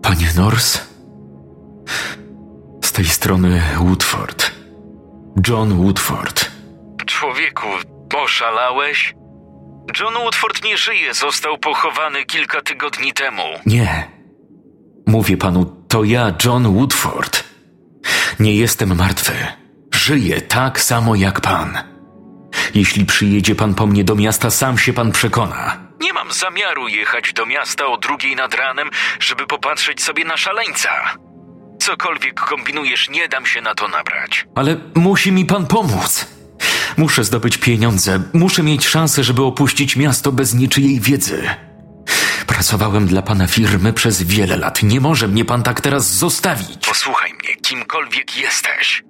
[0.06, 0.80] Panie Nors?
[2.84, 4.50] Z tej strony Woodford.
[5.48, 6.50] John Woodford.
[7.06, 7.66] Człowieku,
[8.10, 9.14] poszalałeś?
[10.00, 13.42] John Woodford nie żyje, został pochowany kilka tygodni temu.
[13.66, 14.10] Nie.
[15.06, 17.44] Mówię panu, to ja, John Woodford.
[18.40, 19.32] Nie jestem martwy.
[19.94, 21.78] Żyję tak samo jak pan.
[22.74, 25.85] Jeśli przyjedzie pan po mnie do miasta, sam się pan przekona.
[26.00, 30.90] Nie mam zamiaru jechać do miasta o drugiej nad ranem, żeby popatrzeć sobie na szaleńca.
[31.80, 34.46] Cokolwiek kombinujesz, nie dam się na to nabrać.
[34.54, 36.26] Ale musi mi pan pomóc.
[36.96, 41.50] Muszę zdobyć pieniądze, muszę mieć szansę, żeby opuścić miasto bez niczyjej wiedzy.
[42.46, 44.82] Pracowałem dla pana firmy przez wiele lat.
[44.82, 46.86] Nie może mnie pan tak teraz zostawić.
[46.86, 49.02] Posłuchaj mnie, kimkolwiek jesteś.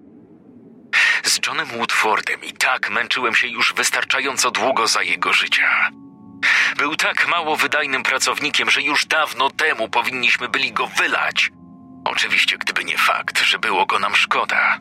[1.25, 5.91] Z Johnem Woodfordem i tak męczyłem się już wystarczająco długo za jego życia.
[6.79, 11.51] Był tak mało wydajnym pracownikiem, że już dawno temu powinniśmy byli go wylać.
[12.05, 14.79] Oczywiście, gdyby nie fakt, że było go nam szkoda.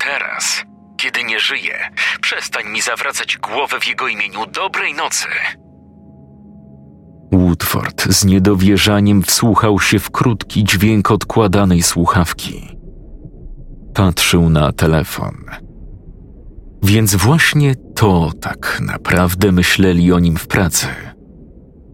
[0.00, 0.64] Teraz,
[0.96, 1.90] kiedy nie żyje,
[2.20, 4.46] przestań mi zawracać głowę w jego imieniu.
[4.46, 5.28] Dobrej nocy.
[7.32, 12.78] Woodford z niedowierzaniem wsłuchał się w krótki dźwięk odkładanej słuchawki.
[13.94, 15.44] Patrzył na telefon.
[16.82, 20.86] Więc właśnie to tak naprawdę myśleli o nim w pracy.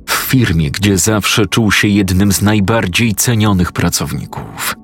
[0.09, 4.77] W firmie, gdzie zawsze czuł się jednym z najbardziej cenionych pracowników.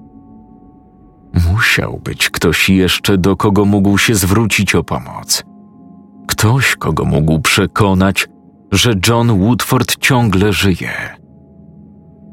[1.50, 5.42] Musiał być ktoś jeszcze, do kogo mógł się zwrócić o pomoc.
[6.28, 8.28] Ktoś, kogo mógł przekonać,
[8.72, 10.92] że John Woodford ciągle żyje.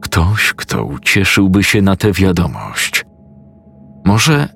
[0.01, 3.05] Ktoś, kto ucieszyłby się na tę wiadomość.
[4.05, 4.49] Może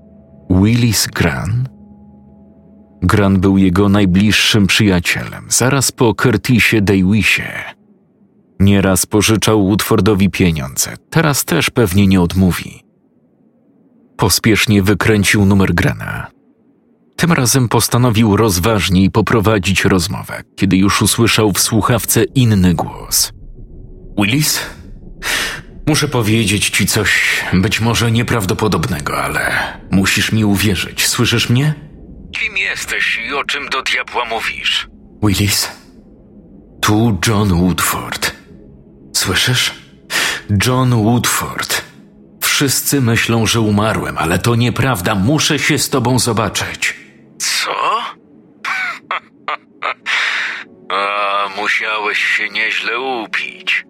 [0.49, 1.67] Willis Gran?
[3.01, 7.51] Gran był jego najbliższym przyjacielem, zaraz po Curtisie Davisie.
[8.59, 12.83] Nieraz pożyczał Woodfordowi pieniądze, teraz też pewnie nie odmówi.
[14.17, 16.27] Pospiesznie wykręcił numer Grana.
[17.15, 23.31] Tym razem postanowił rozważniej poprowadzić rozmowę, kiedy już usłyszał w słuchawce inny głos.
[24.17, 24.59] Willis?
[25.87, 29.51] Muszę powiedzieć ci coś być może nieprawdopodobnego, ale
[29.91, 31.07] musisz mi uwierzyć.
[31.07, 31.90] Słyszysz mnie?
[32.41, 34.87] Kim jesteś i o czym do diabła mówisz?
[35.23, 35.71] Willis?
[36.81, 38.35] Tu John Woodford.
[39.15, 39.71] Słyszysz?
[40.65, 41.81] John Woodford.
[42.41, 45.15] Wszyscy myślą, że umarłem, ale to nieprawda.
[45.15, 46.95] Muszę się z tobą zobaczyć.
[47.37, 47.71] Co?
[50.89, 53.85] A, musiałeś się nieźle upić.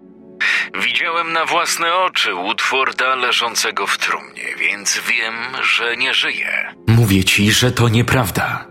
[0.80, 6.76] Widziałem na własne oczy Woodforda leżącego w trumnie, więc wiem, że nie żyje.
[6.88, 8.66] Mówię ci, że to nieprawda.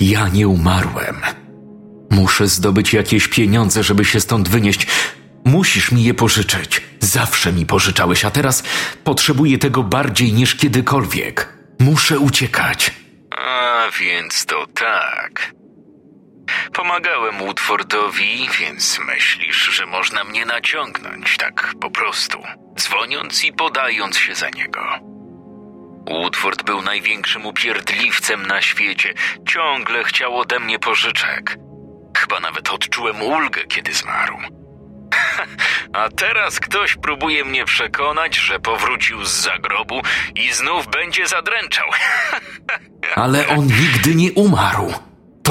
[0.00, 1.16] Ja nie umarłem.
[2.10, 4.86] Muszę zdobyć jakieś pieniądze, żeby się stąd wynieść.
[5.44, 6.82] Musisz mi je pożyczyć.
[7.00, 8.62] Zawsze mi pożyczałeś, a teraz
[9.04, 11.48] potrzebuję tego bardziej niż kiedykolwiek.
[11.80, 12.90] Muszę uciekać.
[13.38, 15.52] A więc to tak.
[16.72, 22.42] Pomagałem Woodfordowi, więc myślisz, że można mnie naciągnąć tak po prostu,
[22.78, 24.80] dzwoniąc i podając się za niego.
[26.08, 29.14] Woodford był największym upierdliwcem na świecie,
[29.48, 31.56] ciągle chciał ode mnie pożyczek.
[32.18, 34.38] Chyba nawet odczułem ulgę, kiedy zmarł.
[35.92, 40.02] A teraz ktoś próbuje mnie przekonać, że powrócił z zagrobu
[40.34, 41.86] i znów będzie zadręczał.
[43.14, 44.94] Ale on nigdy nie umarł.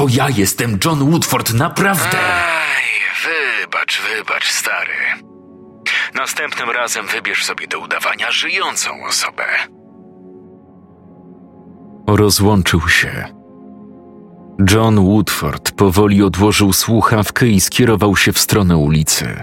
[0.00, 2.18] To ja jestem John Woodford, naprawdę.
[2.18, 2.84] Aj,
[3.24, 4.92] wybacz, wybacz, stary.
[6.14, 9.44] Następnym razem wybierz sobie do udawania żyjącą osobę.
[12.06, 13.24] Rozłączył się.
[14.70, 19.42] John Woodford powoli odłożył słuchawkę i skierował się w stronę ulicy.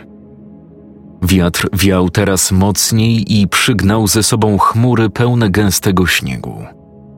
[1.21, 6.65] Wiatr wiał teraz mocniej i przygnał ze sobą chmury pełne gęstego śniegu,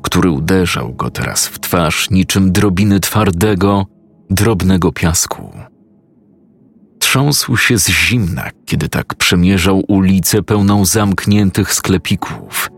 [0.01, 3.85] który uderzał go teraz w twarz niczym drobiny twardego,
[4.29, 5.51] drobnego piasku.
[6.99, 12.69] Trząsł się z zimna, kiedy tak przemierzał ulicę pełną zamkniętych sklepików.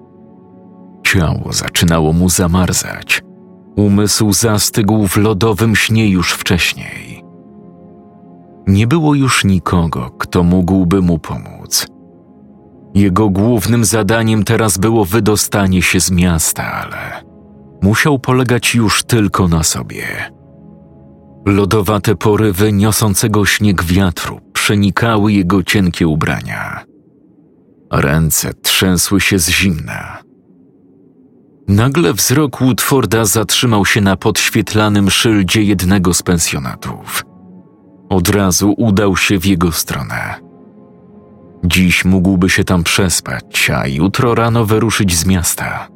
[1.04, 3.24] Ciało zaczynało mu zamarzać.
[3.76, 7.24] Umysł zastygł w lodowym śnie już wcześniej.
[8.68, 11.88] Nie było już nikogo, kto mógłby mu pomóc.
[12.94, 17.24] Jego głównym zadaniem teraz było wydostanie się z miasta, ale
[17.82, 20.32] musiał polegać już tylko na sobie.
[21.46, 26.84] Lodowate porywy niosącego śnieg wiatru przenikały jego cienkie ubrania.
[27.92, 30.18] Ręce trzęsły się z zimna.
[31.68, 37.24] Nagle wzrok Woodforda zatrzymał się na podświetlanym szyldzie jednego z pensjonatów.
[38.10, 40.51] Od razu udał się w jego stronę.
[41.64, 45.88] Dziś mógłby się tam przespać, a jutro rano wyruszyć z miasta.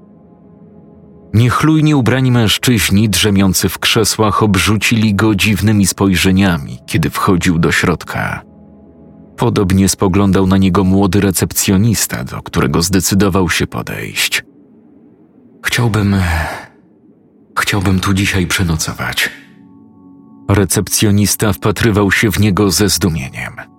[1.34, 8.42] Niechlujnie ubrani mężczyźni drzemiący w krzesłach obrzucili go dziwnymi spojrzeniami, kiedy wchodził do środka.
[9.38, 14.44] Podobnie spoglądał na niego młody recepcjonista, do którego zdecydował się podejść.
[15.66, 16.16] Chciałbym.
[17.60, 19.30] Chciałbym tu dzisiaj przenocować.
[20.50, 23.75] Recepcjonista wpatrywał się w niego ze zdumieniem.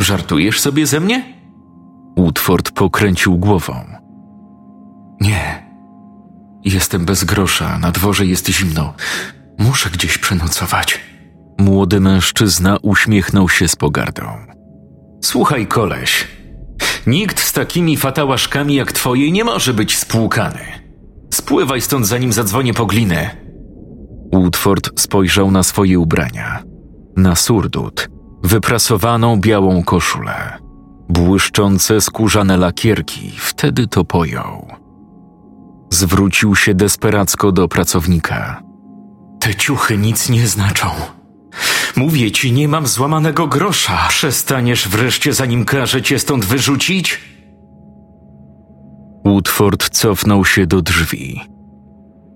[0.00, 1.34] Żartujesz sobie ze mnie?
[2.16, 3.74] Woodford pokręcił głową.
[5.20, 5.70] Nie.
[6.64, 8.94] Jestem bez grosza, na dworze jest zimno.
[9.58, 11.00] Muszę gdzieś przenocować.
[11.58, 14.24] Młody mężczyzna uśmiechnął się z pogardą.
[15.24, 16.28] Słuchaj, koleś.
[17.06, 20.60] Nikt z takimi fatałaszkami jak twoje nie może być spłukany.
[21.34, 23.30] Spływaj stąd, zanim zadzwonię po glinę.
[24.32, 26.62] Woodford spojrzał na swoje ubrania.
[27.16, 28.08] Na surdut,
[28.42, 30.58] wyprasowaną białą koszulę,
[31.08, 34.66] błyszczące skórzane lakierki, wtedy to pojął.
[35.90, 38.62] Zwrócił się desperacko do pracownika.
[39.40, 40.86] Te ciuchy nic nie znaczą.
[41.96, 44.06] Mówię ci, nie mam złamanego grosza.
[44.08, 47.20] Przestaniesz wreszcie, zanim każę cię stąd wyrzucić?
[49.24, 51.40] Woodford cofnął się do drzwi.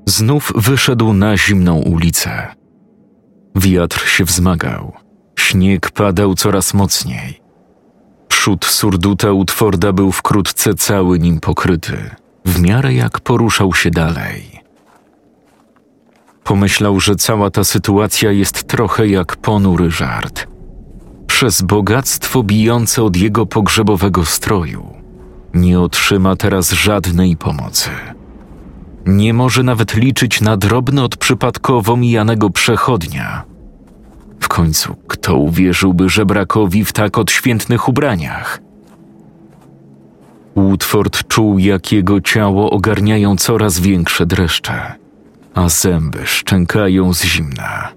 [0.06, 2.54] Znów wyszedł na zimną ulicę.
[3.56, 5.03] Wiatr się wzmagał.
[5.44, 7.40] Śnieg padał coraz mocniej.
[8.28, 12.10] Przód surduta Utforda był wkrótce cały nim pokryty,
[12.44, 14.60] w miarę jak poruszał się dalej.
[16.44, 20.46] Pomyślał, że cała ta sytuacja jest trochę jak ponury żart.
[21.26, 24.94] Przez bogactwo bijące od jego pogrzebowego stroju
[25.54, 27.90] nie otrzyma teraz żadnej pomocy.
[29.06, 33.53] Nie może nawet liczyć na drobny od przypadkowo mijanego przechodnia.
[34.44, 38.60] W końcu, kto uwierzyłby żebrakowi w tak odświętnych ubraniach?
[40.56, 44.92] Woodford czuł, jak jego ciało ogarniają coraz większe dreszcze,
[45.54, 47.88] a zęby szczękają z zimna.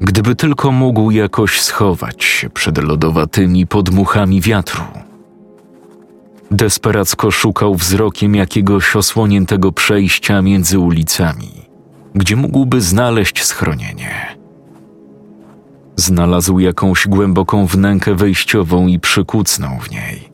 [0.00, 4.82] Gdyby tylko mógł jakoś schować się przed lodowatymi podmuchami wiatru–
[6.50, 11.50] Desperacko szukał wzrokiem jakiegoś osłoniętego przejścia między ulicami,
[12.14, 14.43] gdzie mógłby znaleźć schronienie.
[15.96, 20.32] Znalazł jakąś głęboką wnękę wejściową i przykucnął w niej.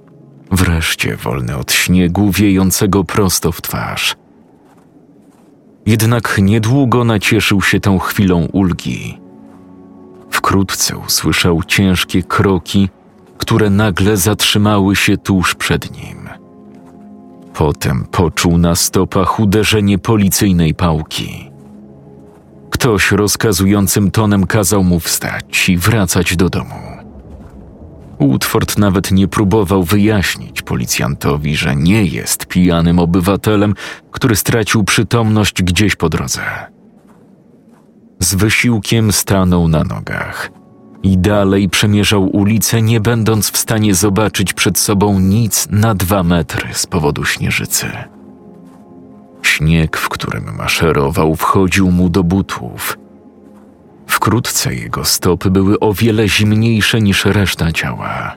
[0.50, 4.16] Wreszcie wolny od śniegu wiejącego prosto w twarz.
[5.86, 9.18] Jednak niedługo nacieszył się tą chwilą ulgi.
[10.30, 12.88] Wkrótce usłyszał ciężkie kroki
[13.40, 16.28] które nagle zatrzymały się tuż przed nim.
[17.54, 21.49] Potem poczuł na stopach uderzenie policyjnej pałki.
[22.80, 26.74] Ktoś rozkazującym tonem kazał mu wstać i wracać do domu.
[28.20, 33.74] Woodford nawet nie próbował wyjaśnić policjantowi, że nie jest pijanym obywatelem,
[34.10, 36.42] który stracił przytomność gdzieś po drodze.
[38.20, 40.50] Z wysiłkiem stanął na nogach
[41.02, 46.68] i dalej przemierzał ulicę, nie będąc w stanie zobaczyć przed sobą nic na dwa metry
[46.72, 47.86] z powodu śnieżycy.
[49.42, 52.98] Śnieg, w którym maszerował, wchodził mu do butów.
[54.06, 58.36] Wkrótce jego stopy były o wiele zimniejsze niż reszta ciała.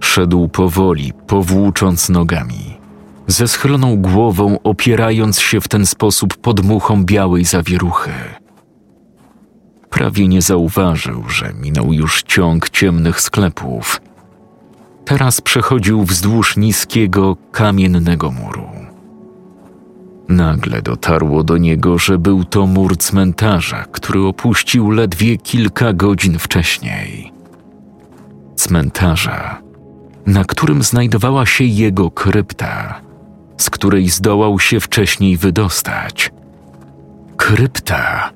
[0.00, 2.78] Szedł powoli, powłócząc nogami,
[3.26, 8.10] ze schyloną głową opierając się w ten sposób podmuchą białej zawieruchy
[9.94, 14.00] prawie nie zauważył, że minął już ciąg ciemnych sklepów.
[15.04, 18.83] Teraz przechodził wzdłuż niskiego, kamiennego muru.
[20.28, 27.32] Nagle dotarło do niego, że był to mur cmentarza, który opuścił ledwie kilka godzin wcześniej.
[28.56, 29.62] cmentarza,
[30.26, 33.00] na którym znajdowała się jego krypta,
[33.58, 36.30] z której zdołał się wcześniej wydostać.
[37.36, 38.30] Krypta.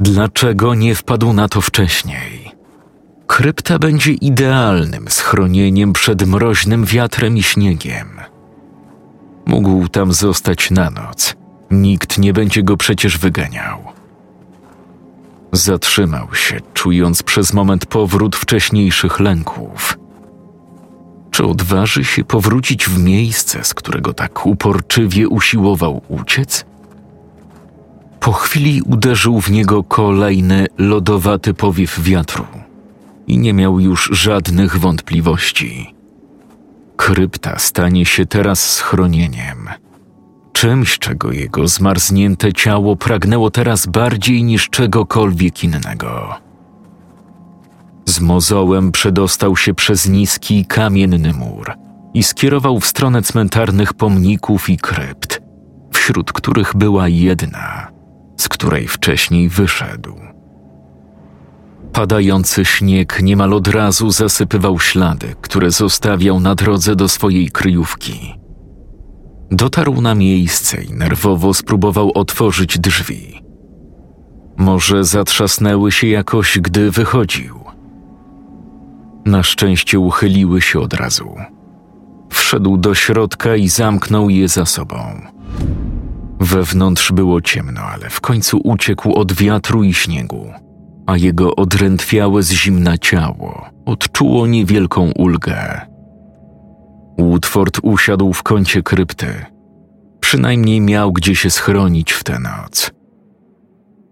[0.00, 2.52] Dlaczego nie wpadł na to wcześniej?
[3.26, 8.20] Krypta będzie idealnym schronieniem przed mroźnym wiatrem i śniegiem.
[9.46, 11.34] Mógł tam zostać na noc.
[11.70, 13.78] Nikt nie będzie go przecież wyganiał.
[15.52, 19.98] Zatrzymał się, czując przez moment powrót wcześniejszych lęków.
[21.30, 26.64] Czy odważy się powrócić w miejsce, z którego tak uporczywie usiłował uciec?
[28.20, 32.46] Po chwili uderzył w niego kolejny lodowaty powiew wiatru
[33.26, 35.95] i nie miał już żadnych wątpliwości.
[36.96, 39.68] Krypta stanie się teraz schronieniem.
[40.52, 46.34] Czymś, czego jego zmarznięte ciało pragnęło teraz bardziej niż czegokolwiek innego.
[48.06, 51.72] Z mozołem przedostał się przez niski, kamienny mur
[52.14, 55.42] i skierował w stronę cmentarnych pomników i krypt,
[55.92, 57.88] wśród których była jedna,
[58.36, 60.35] z której wcześniej wyszedł.
[61.96, 68.34] Padający śnieg niemal od razu zasypywał ślady, które zostawiał na drodze do swojej kryjówki.
[69.50, 73.42] Dotarł na miejsce i nerwowo spróbował otworzyć drzwi.
[74.56, 77.60] Może zatrzasnęły się jakoś, gdy wychodził.
[79.24, 81.34] Na szczęście uchyliły się od razu.
[82.30, 85.22] Wszedł do środka i zamknął je za sobą.
[86.40, 90.65] Wewnątrz było ciemno, ale w końcu uciekł od wiatru i śniegu
[91.06, 95.80] a jego odrętwiałe z zimna ciało odczuło niewielką ulgę.
[97.18, 99.44] Woodford usiadł w kącie krypty.
[100.20, 102.90] Przynajmniej miał gdzie się schronić w tę noc.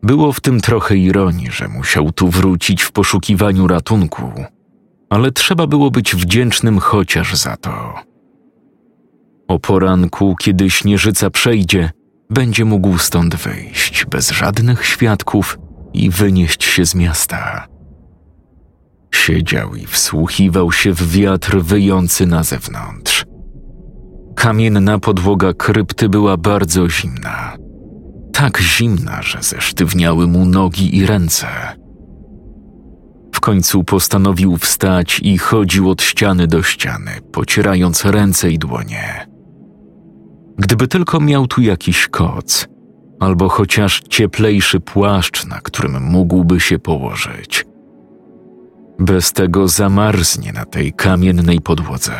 [0.02, 4.32] Było w tym trochę ironii, że musiał tu wrócić w poszukiwaniu ratunku,
[5.10, 7.94] ale trzeba było być wdzięcznym chociaż za to.
[9.48, 11.90] O poranku, kiedy śnieżyca przejdzie,
[12.30, 15.58] będzie mógł stąd wyjść bez żadnych świadków
[15.94, 17.68] i wynieść się z miasta.
[19.10, 23.24] Siedział i wsłuchiwał się w wiatr wyjący na zewnątrz.
[24.36, 27.56] Kamienna podłoga krypty była bardzo zimna.
[28.32, 31.46] Tak zimna, że zesztywniały mu nogi i ręce.
[33.34, 39.26] W końcu postanowił wstać i chodził od ściany do ściany, pocierając ręce i dłonie.
[40.58, 42.68] Gdyby tylko miał tu jakiś koc,
[43.20, 47.66] albo chociaż cieplejszy płaszcz, na którym mógłby się położyć.
[48.98, 52.12] Bez tego zamarznie na tej kamiennej podłodze.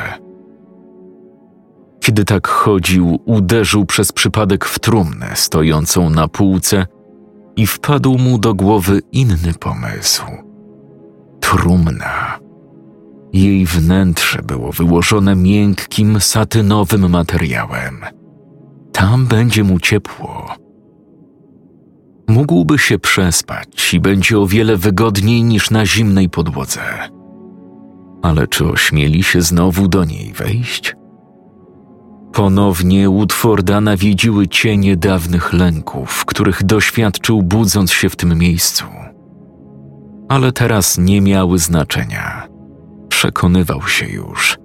[2.00, 6.86] Kiedy tak chodził, uderzył przez przypadek w trumnę stojącą na półce
[7.56, 10.22] i wpadł mu do głowy inny pomysł.
[11.40, 12.38] Trumna.
[13.32, 18.00] Jej wnętrze było wyłożone miękkim, satynowym materiałem.
[18.92, 20.63] Tam będzie mu ciepło
[22.34, 26.80] Mógłby się przespać i będzie o wiele wygodniej niż na zimnej podłodze.
[28.22, 30.96] Ale czy ośmieli się znowu do niej wejść?
[32.32, 38.84] Ponownie Woodforda nawiedziły cienie dawnych lęków, których doświadczył budząc się w tym miejscu.
[40.28, 42.48] Ale teraz nie miały znaczenia.
[43.08, 44.56] Przekonywał się już,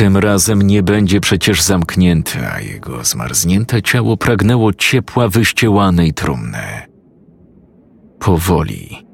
[0.00, 6.58] tym razem nie będzie przecież zamknięty, a jego zmarznięte ciało pragnęło ciepła wyściełanej trumny.
[8.18, 9.06] Powoli,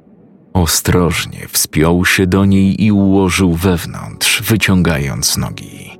[0.52, 5.98] ostrożnie wspiął się do niej i ułożył wewnątrz, wyciągając nogi.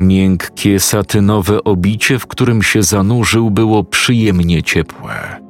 [0.00, 5.40] Miękkie, satynowe obicie, w którym się zanurzył, było przyjemnie ciepłe.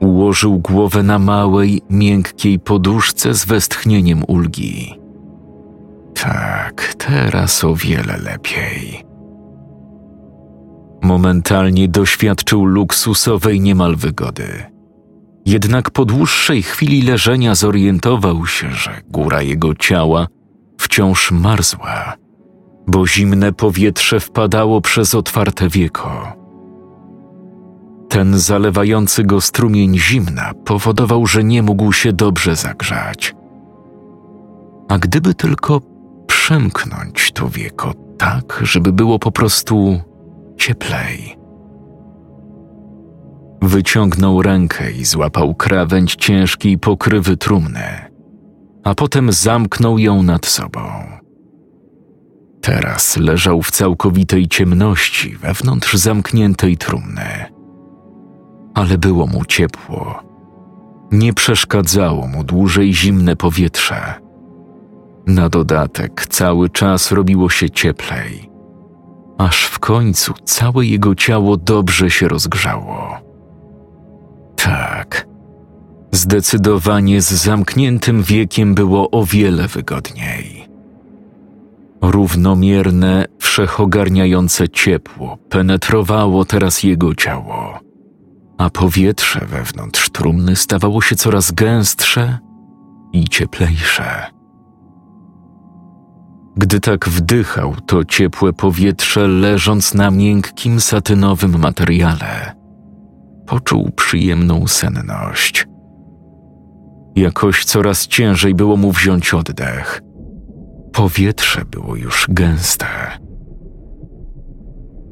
[0.00, 5.05] Ułożył głowę na małej, miękkiej poduszce z westchnieniem ulgi
[6.20, 9.04] tak, teraz o wiele lepiej.
[11.02, 14.48] Momentalnie doświadczył luksusowej niemal wygody.
[15.46, 20.26] Jednak po dłuższej chwili leżenia zorientował się, że góra jego ciała
[20.78, 22.14] wciąż marzła,
[22.86, 26.32] bo zimne powietrze wpadało przez otwarte wieko.
[28.08, 33.34] Ten zalewający go strumień zimna powodował, że nie mógł się dobrze zagrzać.
[34.88, 35.95] A gdyby tylko
[36.46, 40.00] przemknąć to wieko tak, żeby było po prostu
[40.56, 41.36] cieplej.
[43.62, 48.10] Wyciągnął rękę i złapał krawędź ciężkiej pokrywy trumny,
[48.84, 50.80] a potem zamknął ją nad sobą.
[52.60, 57.44] Teraz leżał w całkowitej ciemności wewnątrz zamkniętej trumny.
[58.74, 60.22] Ale było mu ciepło.
[61.12, 64.25] Nie przeszkadzało mu dłużej zimne powietrze.
[65.26, 68.50] Na dodatek cały czas robiło się cieplej,
[69.38, 73.18] aż w końcu całe jego ciało dobrze się rozgrzało.
[74.56, 75.26] Tak,
[76.12, 80.68] zdecydowanie z zamkniętym wiekiem było o wiele wygodniej.
[82.02, 87.80] Równomierne, wszechogarniające ciepło penetrowało teraz jego ciało,
[88.58, 92.38] a powietrze wewnątrz trumny stawało się coraz gęstsze
[93.12, 94.35] i cieplejsze.
[96.56, 102.54] Gdy tak wdychał to ciepłe powietrze, leżąc na miękkim satynowym materiale,
[103.46, 105.66] poczuł przyjemną senność.
[107.16, 110.02] Jakoś coraz ciężej było mu wziąć oddech.
[110.92, 112.86] Powietrze było już gęste.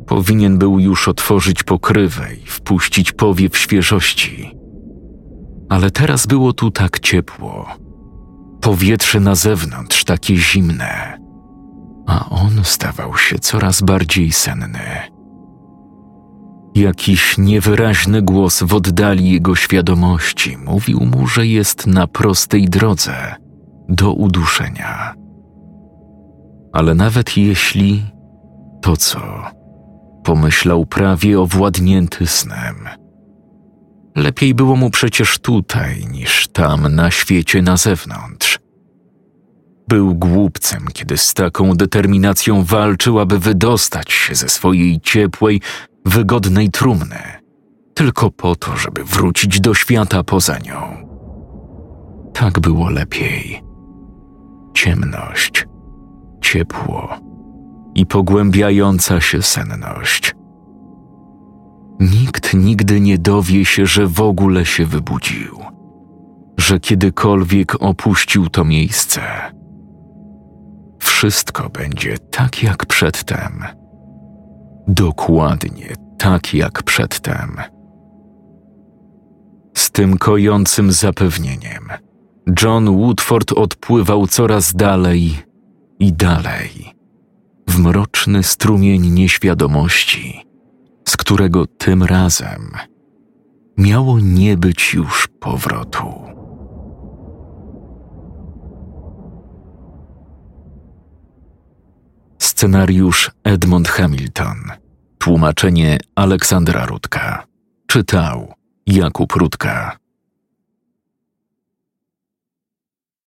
[0.06, 4.58] Powinien był już otworzyć pokrywę i wpuścić powiew świeżości.
[5.68, 7.66] Ale teraz było tu tak ciepło.
[8.60, 11.23] Powietrze na zewnątrz takie zimne,
[12.06, 15.14] a on stawał się coraz bardziej senny.
[16.74, 23.34] Jakiś niewyraźny głos w oddali jego świadomości mówił mu, że jest na prostej drodze
[23.88, 25.14] do uduszenia.
[26.72, 28.02] Ale nawet jeśli
[28.82, 29.20] to co,
[30.24, 32.88] pomyślał prawie owładnięty snem.
[34.16, 38.58] Lepiej było mu przecież tutaj niż tam na świecie na zewnątrz.
[39.88, 45.60] Był głupcem, kiedy z taką determinacją walczył, aby wydostać się ze swojej ciepłej,
[46.04, 47.22] wygodnej trumny,
[47.94, 51.08] tylko po to, żeby wrócić do świata poza nią.
[52.32, 53.62] Tak było lepiej.
[54.74, 55.66] Ciemność,
[56.40, 57.08] ciepło
[57.94, 60.34] i pogłębiająca się senność.
[62.00, 65.58] Nikt nigdy nie dowie się, że w ogóle się wybudził,
[66.58, 69.22] że kiedykolwiek opuścił to miejsce.
[71.24, 73.64] Wszystko będzie tak jak przedtem.
[74.88, 77.56] Dokładnie tak jak przedtem.
[79.76, 81.88] Z tym kojącym zapewnieniem,
[82.62, 85.38] John Woodford odpływał coraz dalej
[85.98, 86.94] i dalej
[87.68, 90.46] w mroczny strumień nieświadomości,
[91.08, 92.70] z którego tym razem
[93.78, 96.34] miało nie być już powrotu.
[102.54, 104.56] Scenariusz Edmund Hamilton.
[105.18, 107.46] Tłumaczenie Aleksandra Rudka.
[107.86, 108.54] Czytał
[108.86, 109.96] Jakub Rudka.